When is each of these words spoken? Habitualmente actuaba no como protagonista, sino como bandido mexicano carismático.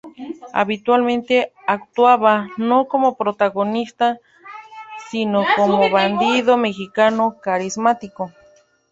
Habitualmente 0.51 1.53
actuaba 1.67 2.47
no 2.57 2.85
como 2.87 3.17
protagonista, 3.17 4.17
sino 5.11 5.45
como 5.55 5.91
bandido 5.91 6.57
mexicano 6.57 7.35
carismático. 7.39 8.31